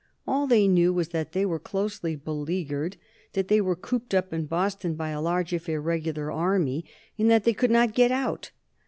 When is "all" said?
0.25-0.47